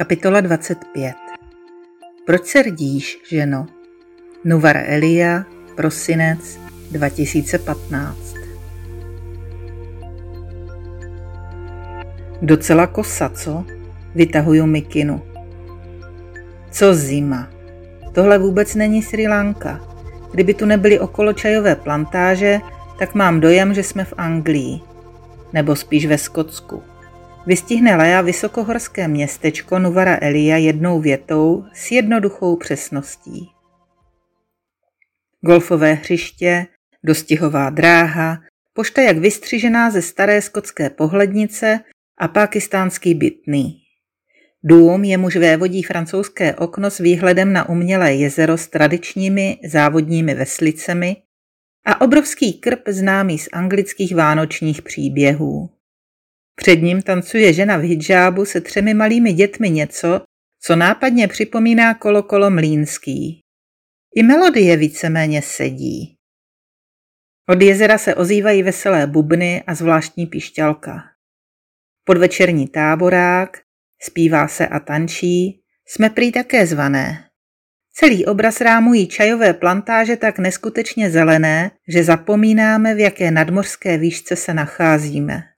[0.00, 1.14] Kapitola 25
[2.26, 3.66] Proč se rdíš, ženo?
[4.44, 5.44] Nuvar Elia,
[5.76, 6.58] prosinec
[6.90, 8.34] 2015
[12.42, 13.64] Docela kosa, co?
[14.14, 15.22] Vytahuju mikinu.
[16.70, 17.48] Co zima?
[18.12, 19.80] Tohle vůbec není Sri Lanka.
[20.32, 22.60] Kdyby tu nebyly okolo čajové plantáže,
[22.98, 24.80] tak mám dojem, že jsme v Anglii.
[25.52, 26.89] Nebo spíš ve Skotsku.
[27.50, 33.48] Vystihne Lea vysokohorské městečko Nuvara Elia jednou větou s jednoduchou přesností.
[35.40, 36.66] Golfové hřiště,
[37.04, 38.38] dostihová dráha,
[38.72, 41.80] pošta jak vystřižená ze staré skotské pohlednice
[42.18, 43.80] a pakistánský bytný.
[44.64, 51.16] Dům, jemuž vévodí francouzské okno s výhledem na umělé jezero s tradičními závodními veslicemi
[51.86, 55.79] a obrovský krb známý z anglických vánočních příběhů.
[56.60, 60.20] Před ním tancuje žena v hidžábu se třemi malými dětmi něco,
[60.62, 63.40] co nápadně připomíná kolo kolo mlínský.
[64.16, 66.16] I melodie víceméně sedí.
[67.48, 71.02] Od jezera se ozývají veselé bubny a zvláštní pišťalka.
[72.04, 73.58] Podvečerní táborák,
[74.02, 77.24] zpívá se a tančí, jsme prý také zvané.
[77.92, 84.54] Celý obraz rámují čajové plantáže tak neskutečně zelené, že zapomínáme, v jaké nadmořské výšce se
[84.54, 85.49] nacházíme.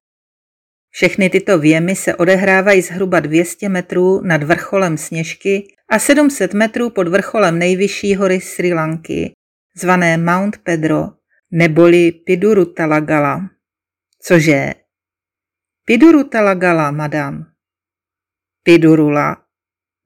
[0.95, 7.07] Všechny tyto věmy se odehrávají zhruba 200 metrů nad vrcholem Sněžky a 700 metrů pod
[7.07, 9.31] vrcholem nejvyšší hory Sri Lanky,
[9.75, 11.09] zvané Mount Pedro,
[11.51, 13.49] neboli Pidurutalagala.
[14.21, 14.73] Cože?
[15.85, 17.45] Pidurutalagala, madam.
[18.63, 19.37] Pidurula.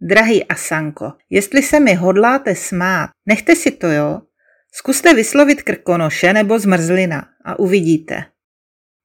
[0.02, 4.22] Drahý Asanko, jestli se mi hodláte smát, nechte si to, jo?
[4.74, 8.24] Zkuste vyslovit krkonoše nebo zmrzlina a uvidíte.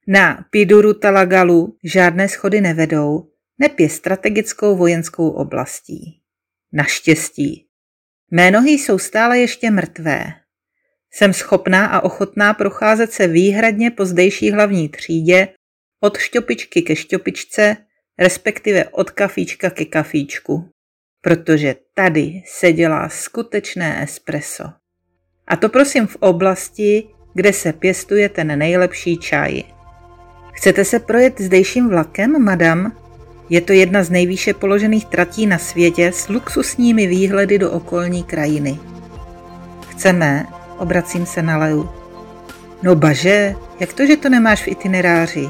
[0.08, 6.20] Na Piduru Talagalu žádné schody nevedou, neb je strategickou vojenskou oblastí.
[6.72, 7.66] Naštěstí.
[8.30, 10.24] Mé nohy jsou stále ještě mrtvé.
[11.10, 15.48] Jsem schopná a ochotná procházet se výhradně po zdejší hlavní třídě
[16.00, 17.76] od šťopičky ke šťopičce,
[18.18, 20.70] respektive od kafíčka ke kafíčku.
[21.20, 24.64] Protože tady se dělá skutečné espresso.
[25.46, 29.62] A to prosím v oblasti, kde se pěstuje ten nejlepší čaj.
[30.52, 32.92] Chcete se projet zdejším vlakem, madam?
[33.48, 38.78] Je to jedna z nejvýše položených tratí na světě s luxusními výhledy do okolní krajiny.
[39.90, 40.46] Chceme,
[40.78, 41.84] obracím se na Leu.
[42.82, 45.48] No baže, jak to, že to nemáš v itineráři?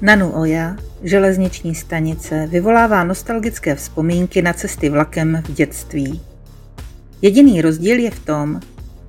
[0.00, 6.20] Nanu Oja, železniční stanice, vyvolává nostalgické vzpomínky na cesty vlakem v dětství.
[7.22, 8.60] Jediný rozdíl je v tom,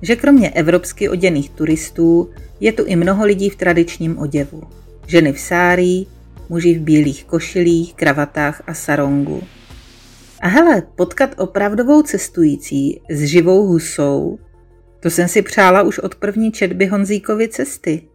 [0.02, 2.30] že kromě evropsky oděných turistů
[2.60, 4.62] je tu i mnoho lidí v tradičním oděvu.
[5.06, 6.06] Ženy v sárí,
[6.48, 9.42] muži v bílých košilích, kravatách a sarongu.
[10.40, 14.38] A hele, potkat opravdovou cestující s živou husou,
[15.00, 18.08] to jsem si přála už od první četby Honzíkovy cesty.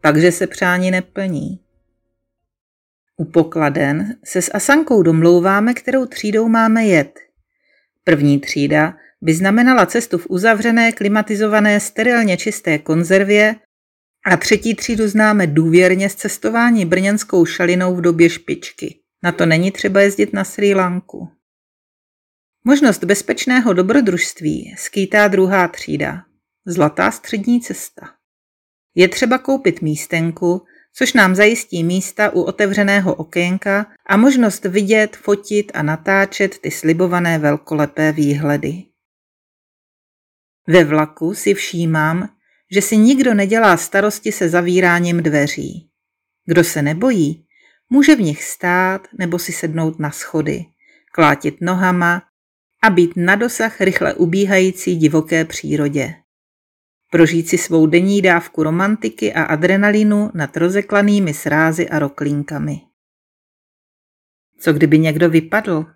[0.00, 1.60] Takže se přání neplní.
[3.16, 7.18] U pokladen se s Asankou domlouváme, kterou třídou máme jet.
[8.04, 8.94] První třída
[9.24, 13.56] by znamenala cestu v uzavřené, klimatizované, sterilně čisté konzervě
[14.26, 18.98] a třetí třídu známe důvěrně z cestování brněnskou šalinou v době špičky.
[19.22, 21.28] Na to není třeba jezdit na Sri Lanku.
[22.64, 26.22] Možnost bezpečného dobrodružství skýtá druhá třída.
[26.66, 28.08] Zlatá střední cesta.
[28.94, 30.62] Je třeba koupit místenku,
[30.96, 37.38] což nám zajistí místa u otevřeného okénka a možnost vidět, fotit a natáčet ty slibované
[37.38, 38.93] velkolepé výhledy.
[40.66, 42.28] Ve vlaku si všímám,
[42.70, 45.90] že si nikdo nedělá starosti se zavíráním dveří.
[46.46, 47.46] Kdo se nebojí,
[47.90, 50.64] může v nich stát nebo si sednout na schody,
[51.12, 52.22] klátit nohama
[52.82, 56.14] a být na dosah rychle ubíhající divoké přírodě.
[57.10, 62.80] Prožít si svou denní dávku romantiky a adrenalinu nad rozeklanými srázy a roklínkami.
[64.58, 65.86] Co kdyby někdo vypadl?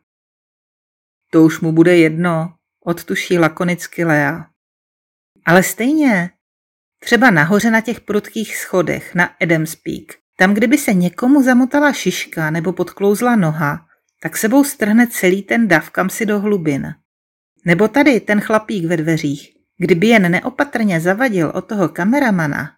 [1.30, 2.54] To už mu bude jedno,
[2.84, 4.50] odtuší lakonicky Lea.
[5.46, 6.30] Ale stejně,
[6.98, 12.50] třeba nahoře na těch prudkých schodech na Adams Peak, tam kdyby se někomu zamotala šiška
[12.50, 13.86] nebo podklouzla noha,
[14.22, 16.94] tak sebou strhne celý ten dav kam si do hlubin.
[17.64, 22.70] Nebo tady ten chlapík ve dveřích, kdyby jen neopatrně zavadil od toho kameramana,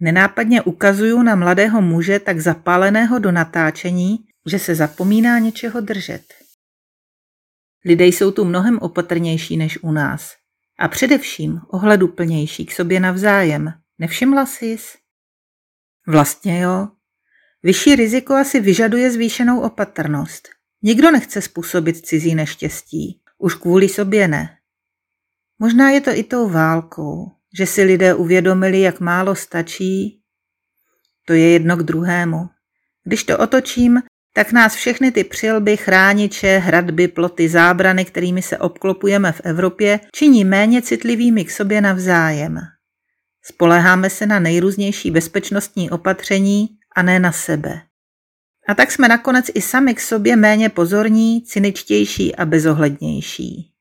[0.00, 6.22] nenápadně ukazuju na mladého muže tak zapáleného do natáčení, že se zapomíná něčeho držet.
[7.84, 10.41] Lidé jsou tu mnohem opatrnější než u nás.
[10.82, 13.72] A především ohleduplnější k sobě navzájem.
[13.98, 14.76] Nevšimla jsi?
[16.06, 16.88] Vlastně jo.
[17.62, 20.48] Vyšší riziko asi vyžaduje zvýšenou opatrnost.
[20.82, 23.20] Nikdo nechce způsobit cizí neštěstí.
[23.38, 24.58] Už kvůli sobě ne.
[25.58, 30.22] Možná je to i tou válkou, že si lidé uvědomili, jak málo stačí.
[31.26, 32.48] To je jedno k druhému.
[33.04, 34.02] Když to otočím,
[34.32, 40.44] tak nás všechny ty přilby, chrániče, hradby, ploty, zábrany, kterými se obklopujeme v Evropě, činí
[40.44, 42.58] méně citlivými k sobě navzájem.
[43.44, 47.82] Spoleháme se na nejrůznější bezpečnostní opatření a ne na sebe.
[48.68, 53.72] A tak jsme nakonec i sami k sobě méně pozorní, cyničtější a bezohlednější.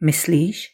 [0.00, 0.68] Myslíš?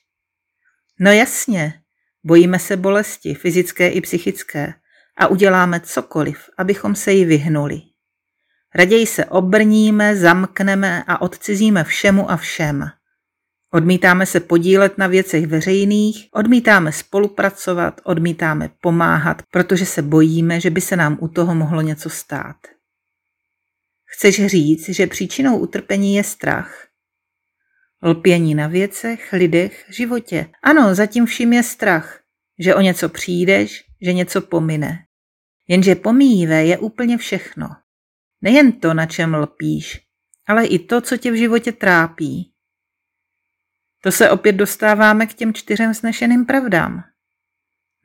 [1.00, 1.80] No jasně,
[2.24, 4.74] bojíme se bolesti, fyzické i psychické,
[5.16, 7.87] a uděláme cokoliv, abychom se jí vyhnuli.
[8.74, 12.90] Raději se obrníme, zamkneme a odcizíme všemu a všem.
[13.72, 20.80] Odmítáme se podílet na věcech veřejných, odmítáme spolupracovat, odmítáme pomáhat, protože se bojíme, že by
[20.80, 22.56] se nám u toho mohlo něco stát.
[24.04, 26.86] Chceš říct, že příčinou utrpení je strach?
[28.02, 30.46] Lpění na věcech, lidech, životě.
[30.62, 32.20] Ano, zatím vším je strach,
[32.58, 34.98] že o něco přijdeš, že něco pomine.
[35.68, 37.68] Jenže pomíjivé je úplně všechno.
[38.42, 40.00] Nejen to, na čem lpíš,
[40.46, 42.52] ale i to, co tě v životě trápí.
[44.02, 47.02] To se opět dostáváme k těm čtyřem snešeným pravdám.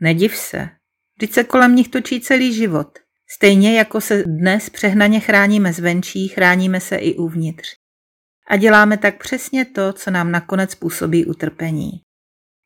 [0.01, 0.69] Nediv se,
[1.18, 3.00] vždyť se kolem nich točí celý život.
[3.30, 7.68] Stejně jako se dnes přehnaně chráníme zvenčí, chráníme se i uvnitř.
[8.47, 11.91] A děláme tak přesně to, co nám nakonec působí utrpení.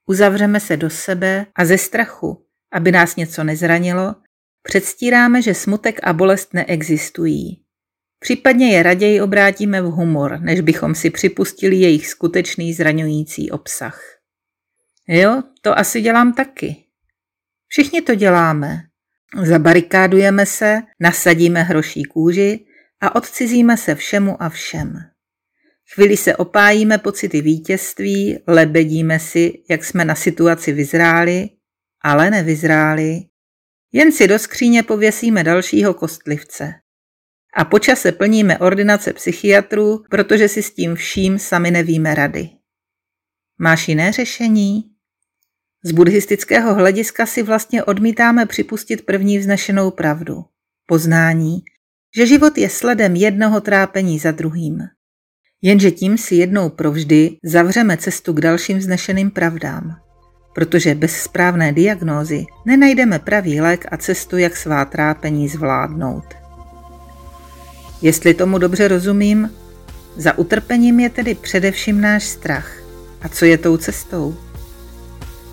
[0.05, 4.15] Uzavřeme se do sebe a ze strachu, aby nás něco nezranilo,
[4.63, 7.63] Předstíráme, že smutek a bolest neexistují.
[8.19, 14.01] Případně je raději obrátíme v humor, než bychom si připustili jejich skutečný zraňující obsah.
[15.07, 16.75] Jo, to asi dělám taky.
[17.67, 18.83] Všichni to děláme.
[19.43, 22.65] Zabarikádujeme se, nasadíme hroší kůži
[23.01, 24.93] a odcizíme se všemu a všem.
[25.93, 31.49] Chvíli se opájíme pocity vítězství, lebedíme si, jak jsme na situaci vyzráli,
[32.01, 33.21] ale nevyzráli.
[33.91, 36.73] Jen si do skříně pověsíme dalšího kostlivce.
[37.53, 42.49] A počase plníme ordinace psychiatrů, protože si s tím vším sami nevíme rady.
[43.59, 44.83] Máš jiné řešení?
[45.83, 50.45] Z buddhistického hlediska si vlastně odmítáme připustit první vznešenou pravdu.
[50.85, 51.63] Poznání,
[52.15, 54.79] že život je sledem jednoho trápení za druhým.
[55.61, 60.06] Jenže tím si jednou provždy zavřeme cestu k dalším vznešeným pravdám
[60.57, 66.25] protože bez správné diagnózy nenajdeme pravý lék a cestu, jak svá trápení zvládnout.
[68.01, 69.51] Jestli tomu dobře rozumím,
[70.15, 72.71] za utrpením je tedy především náš strach.
[73.21, 74.37] A co je tou cestou?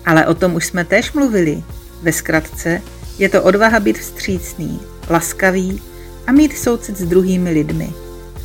[0.05, 1.63] Ale o tom už jsme též mluvili.
[2.01, 2.81] Ve zkratce
[3.17, 4.79] je to odvaha být vstřícný,
[5.09, 5.81] laskavý
[6.27, 7.93] a mít soucit s druhými lidmi,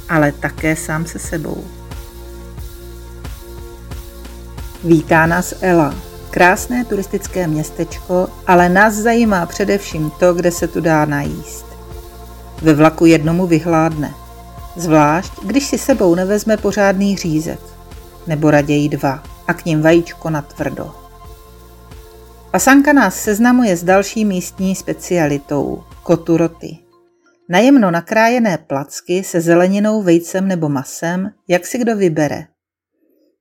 [0.08, 1.64] ale také sám se sebou.
[4.84, 6.09] Vítá nás Ela.
[6.30, 11.66] Krásné turistické městečko, ale nás zajímá především to, kde se tu dá najíst.
[12.62, 14.14] Ve vlaku jednomu vyhládne.
[14.76, 17.60] Zvlášť, když si sebou nevezme pořádný řízek,
[18.26, 20.94] nebo raději dva, a k ním vajíčko na tvrdo.
[22.50, 26.78] Pasanka nás seznamuje s další místní specialitou– koturoty.
[27.48, 32.44] Najemno nakrájené placky se zeleninou, vejcem nebo masem, jak si kdo vybere–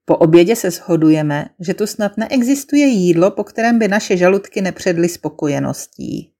[0.09, 5.09] po obědě se shodujeme, že tu snad neexistuje jídlo, po kterém by naše žaludky nepředly
[5.09, 6.33] spokojeností.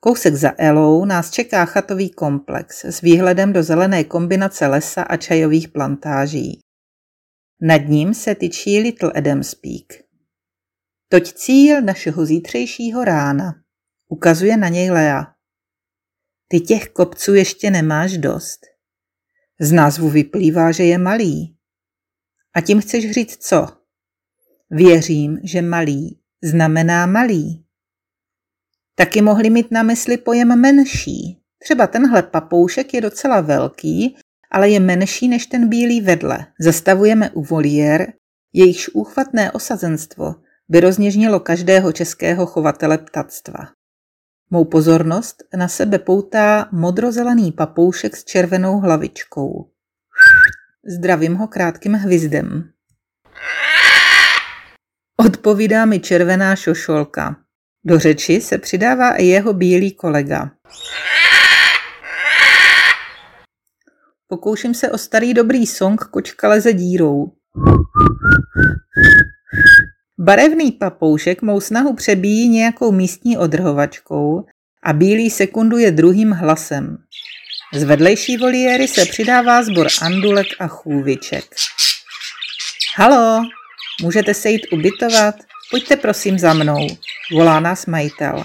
[0.00, 5.68] Kousek za Elou nás čeká chatový komplex s výhledem do zelené kombinace lesa a čajových
[5.68, 6.60] plantáží.
[7.60, 10.02] Nad ním se tyčí Little Adams Peak.
[11.08, 13.54] Toť cíl našeho zítřejšího rána.
[14.08, 15.26] Ukazuje na něj Lea.
[16.48, 18.60] Ty těch kopců ještě nemáš dost.
[19.60, 21.57] Z názvu vyplývá, že je malý.
[22.58, 23.66] A tím chceš říct co?
[24.70, 27.64] Věřím, že malý znamená malý.
[28.94, 31.40] Taky mohli mít na mysli pojem menší.
[31.58, 34.16] Třeba tenhle papoušek je docela velký,
[34.50, 36.46] ale je menší než ten bílý vedle.
[36.60, 38.12] Zastavujeme u voliér,
[38.52, 40.34] jejichž úchvatné osazenstvo
[40.68, 43.58] by rozněžnilo každého českého chovatele ptactva.
[44.50, 49.70] Mou pozornost na sebe poutá modrozelený papoušek s červenou hlavičkou.
[50.86, 52.70] Zdravím ho krátkým hvizdem.
[55.16, 57.36] Odpovídá mi červená šošolka.
[57.84, 60.50] Do řeči se přidává i jeho bílý kolega.
[64.26, 67.32] Pokouším se o starý dobrý song Kočka leze dírou.
[70.20, 74.46] Barevný papoušek mou snahu přebíjí nějakou místní odrhovačkou
[74.82, 76.98] a bílý sekunduje druhým hlasem.
[77.72, 81.44] Z vedlejší voliéry se přidává sbor andulek a chůviček.
[82.96, 83.42] Halo,
[84.02, 85.34] můžete se jít ubytovat?
[85.70, 86.86] Pojďte prosím za mnou,
[87.32, 88.44] volá nás majitel.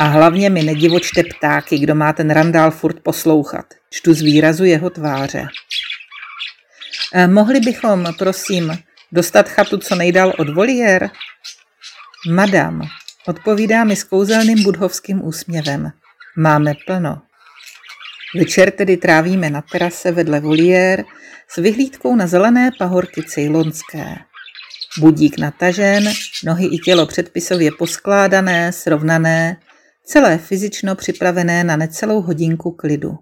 [0.00, 3.66] A hlavně mi nedivočte ptáky, kdo má ten randál furt poslouchat.
[3.90, 5.48] Čtu z výrazu jeho tváře.
[7.14, 8.78] Eh, mohli bychom, prosím,
[9.12, 11.10] dostat chatu co nejdál od voliér?
[12.30, 12.88] Madam,
[13.26, 15.92] odpovídá mi s kouzelným budhovským úsměvem.
[16.36, 17.22] Máme plno.
[18.34, 21.04] Večer tedy trávíme na terase vedle voliér
[21.48, 24.04] s vyhlídkou na zelené pahorky cejlonské.
[24.98, 26.04] Budík natažen,
[26.44, 29.56] nohy i tělo předpisově poskládané, srovnané,
[30.04, 33.18] celé fyzično připravené na necelou hodinku klidu.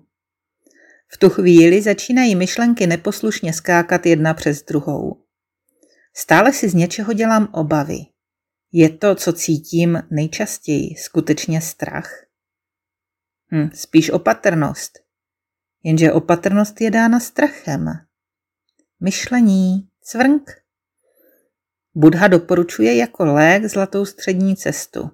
[1.13, 5.17] V tu chvíli začínají myšlenky neposlušně skákat jedna přes druhou.
[6.17, 7.99] Stále si z něčeho dělám obavy.
[8.73, 12.28] Je to, co cítím nejčastěji, skutečně strach?
[13.53, 14.99] Hm, spíš opatrnost.
[15.85, 17.87] Jenže opatrnost je dána strachem.
[19.01, 20.51] Myšlení, cvrnk.
[21.95, 25.11] Budha doporučuje jako lék zlatou střední cestu.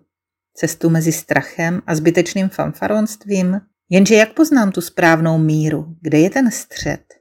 [0.55, 3.61] Cestu mezi strachem a zbytečným fanfaronstvím.
[3.91, 5.97] Jenže jak poznám tu správnou míru?
[6.01, 7.15] Kde je ten střed?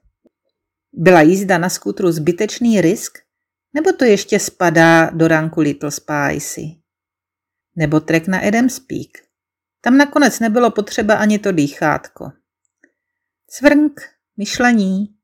[0.94, 3.18] Byla jízda na skútru zbytečný risk?
[3.74, 6.62] Nebo to ještě spadá do ranku Little Spicy?
[7.76, 9.33] Nebo trek na Adam's Peak?
[9.86, 12.32] Tam nakonec nebylo potřeba ani to dýchátko.
[13.48, 14.02] Cvrnk,
[14.38, 15.16] myšlení.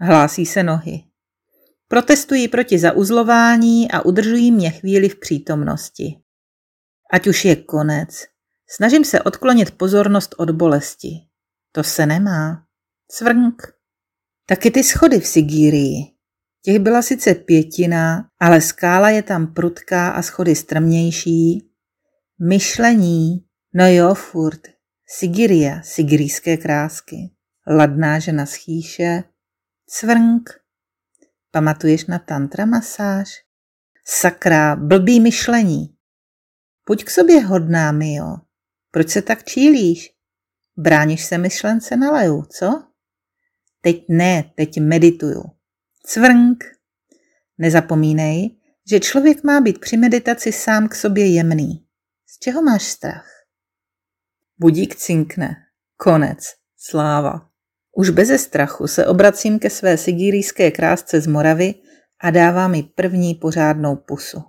[0.00, 1.04] Hlásí se nohy.
[1.88, 6.20] Protestují proti zauzlování a udržují mě chvíli v přítomnosti.
[7.12, 8.24] Ať už je konec,
[8.68, 11.10] snažím se odklonit pozornost od bolesti.
[11.72, 12.66] To se nemá.
[13.08, 13.62] Cvrnk.
[14.46, 15.96] Taky ty schody v Sigírii.
[16.62, 21.70] Těch byla sice pětina, ale skála je tam prudká a schody strmější.
[22.48, 23.45] Myšlení,
[23.76, 24.60] no jo, furt.
[25.06, 27.30] Sigiria, sigirijské krásky.
[27.66, 29.24] Ladná žena z chýše.
[29.86, 30.50] Cvrnk.
[31.50, 33.28] Pamatuješ na tantra masáž?
[34.04, 35.96] Sakra, blbý myšlení.
[36.84, 38.36] Pojď k sobě hodná, Mio.
[38.90, 40.14] Proč se tak čílíš?
[40.76, 42.82] Bráníš se myšlence na leju, co?
[43.80, 45.44] Teď ne, teď medituju.
[46.06, 46.64] Cvrnk.
[47.58, 48.56] Nezapomínej,
[48.90, 51.86] že člověk má být při meditaci sám k sobě jemný.
[52.26, 53.45] Z čeho máš strach?
[54.58, 55.56] Budík cinkne.
[55.96, 56.38] Konec.
[56.76, 57.48] Sláva.
[57.96, 61.74] Už beze strachu se obracím ke své sigírijské krásce z Moravy
[62.20, 64.42] a dává mi první pořádnou pusu.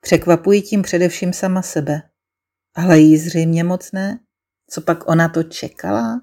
[0.00, 2.02] Překvapuji tím především sama sebe.
[2.74, 4.18] Ale jí zřejmě moc ne.
[4.70, 6.20] Co pak ona to čekala?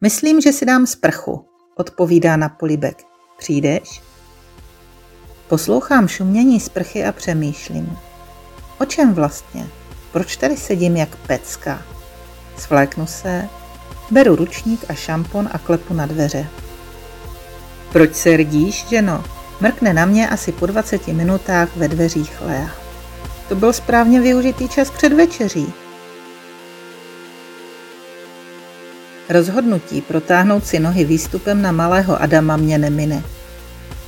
[0.00, 3.02] Myslím, že si dám sprchu, odpovídá na polibek.
[3.38, 4.02] Přijdeš?
[5.48, 7.98] Poslouchám šumění sprchy a přemýšlím.
[8.80, 9.79] O čem vlastně?
[10.12, 11.82] Proč tady sedím jak pecka?
[12.56, 13.48] Svléknu se,
[14.10, 16.46] beru ručník a šampon a klepu na dveře.
[17.92, 19.24] Proč se rdíš, ženo?
[19.60, 22.70] Mrkne na mě asi po 20 minutách ve dveřích Lea.
[23.48, 25.72] To byl správně využitý čas před večeří.
[29.28, 33.22] Rozhodnutí protáhnout si nohy výstupem na malého Adama mě nemine.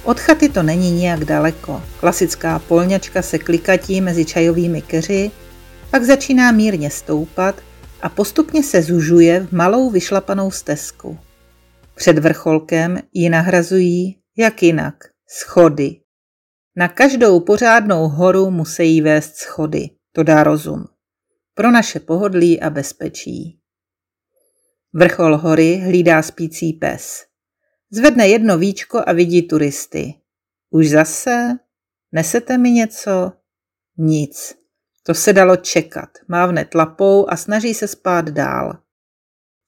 [0.05, 1.83] Od chaty to není nijak daleko.
[2.01, 5.31] Klasická polňačka se klikatí mezi čajovými keři,
[5.93, 7.63] pak začíná mírně stoupat
[8.03, 11.19] a postupně se zužuje v malou vyšlapanou stezku.
[11.95, 14.95] Před vrcholkem ji nahrazují, jak jinak,
[15.29, 16.01] schody.
[16.77, 20.85] Na každou pořádnou horu musí vést schody, to dá rozum.
[21.55, 23.61] Pro naše pohodlí a bezpečí.
[24.93, 27.25] Vrchol hory hlídá spící pes.
[27.91, 30.15] Zvedne jedno víčko a vidí turisty.
[30.71, 31.59] Už zase?
[32.13, 33.33] Nesete mi něco?
[33.99, 34.62] Nic.
[35.03, 36.09] To se dalo čekat.
[36.29, 38.79] Mávne tlapou a snaží se spát dál.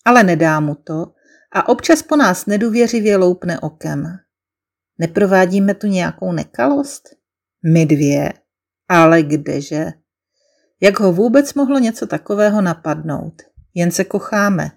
[0.05, 1.13] Ale nedá mu to
[1.53, 4.19] a občas po nás nedůvěřivě loupne okem.
[4.99, 7.09] Neprovádíme tu nějakou nekalost?
[7.73, 8.33] My dvě?
[8.89, 9.93] Ale kdeže?
[10.81, 13.43] Jak ho vůbec mohlo něco takového napadnout?
[13.75, 14.71] Jen se kocháme.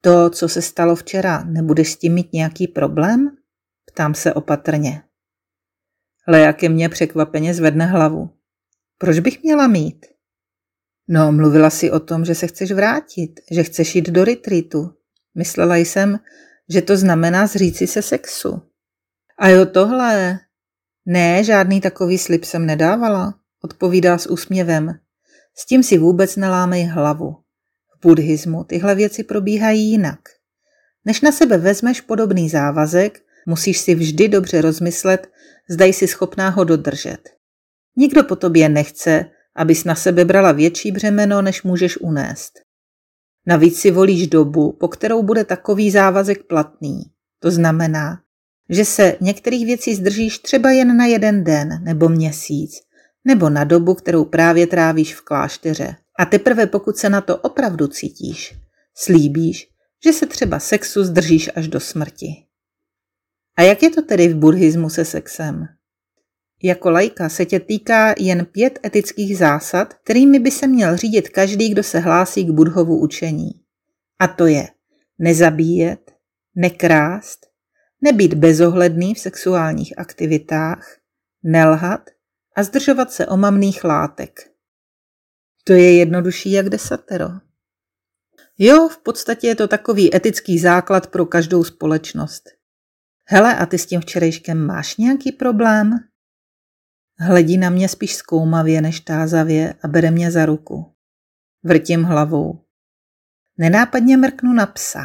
[0.00, 3.36] To, co se stalo včera, nebudeš s tím mít nějaký problém?
[3.92, 5.02] Ptám se opatrně.
[6.28, 8.39] Lea ke mně překvapeně zvedne hlavu.
[9.00, 10.06] Proč bych měla mít?
[11.08, 14.90] No, mluvila si o tom, že se chceš vrátit, že chceš jít do retreatu.
[15.34, 16.18] Myslela jsem,
[16.68, 18.62] že to znamená zříci se sexu.
[19.38, 20.38] A jo, tohle.
[21.06, 24.90] Ne, žádný takový slib jsem nedávala, odpovídá s úsměvem.
[25.56, 27.36] S tím si vůbec nelámej hlavu.
[27.96, 30.20] V buddhismu tyhle věci probíhají jinak.
[31.04, 35.30] Než na sebe vezmeš podobný závazek, musíš si vždy dobře rozmyslet,
[35.68, 37.39] zda jsi schopná ho dodržet.
[37.96, 39.24] Nikdo po tobě nechce,
[39.56, 42.52] abys na sebe brala větší břemeno, než můžeš unést.
[43.46, 47.02] Navíc si volíš dobu, po kterou bude takový závazek platný.
[47.38, 48.20] To znamená,
[48.68, 52.70] že se některých věcí zdržíš třeba jen na jeden den nebo měsíc,
[53.24, 55.96] nebo na dobu, kterou právě trávíš v klášteře.
[56.18, 58.54] A teprve pokud se na to opravdu cítíš,
[58.94, 59.68] slíbíš,
[60.04, 62.26] že se třeba sexu zdržíš až do smrti.
[63.56, 65.66] A jak je to tedy v buddhismu se sexem?
[66.62, 71.68] Jako lajka se tě týká jen pět etických zásad, kterými by se měl řídit každý,
[71.68, 73.50] kdo se hlásí k budhovu učení.
[74.18, 74.68] A to je
[75.18, 76.12] nezabíjet,
[76.54, 77.46] nekrást,
[78.00, 80.96] nebýt bezohledný v sexuálních aktivitách,
[81.42, 82.10] nelhat
[82.56, 84.50] a zdržovat se omamných látek.
[85.64, 87.28] To je jednodušší jak desatero.
[88.58, 92.42] Jo, v podstatě je to takový etický základ pro každou společnost.
[93.24, 96.09] Hele, a ty s tím včerejškem máš nějaký problém?
[97.22, 100.86] Hledí na mě spíš zkoumavě než tázavě a bere mě za ruku.
[101.64, 102.58] Vrtím hlavou.
[103.58, 105.04] Nenápadně mrknu na psa.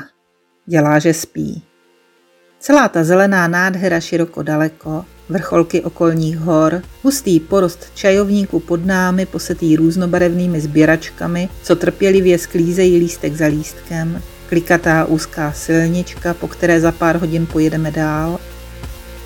[0.65, 1.63] Dělá, že spí.
[2.59, 9.75] Celá ta zelená nádhera široko daleko, vrcholky okolních hor, hustý porost čajovníku pod námi posetý
[9.75, 17.17] různobarevnými sběračkami, co trpělivě sklízejí lístek za lístkem, klikatá úzká silnička, po které za pár
[17.17, 18.39] hodin pojedeme dál.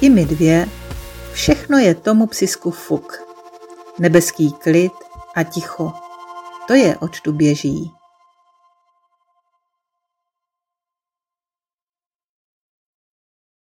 [0.02, 0.66] I my dvě,
[1.40, 3.24] všechno je tomu psisku fuk.
[4.00, 4.92] Nebeský klid
[5.36, 5.94] a ticho.
[6.68, 7.92] To je, oč tu běží.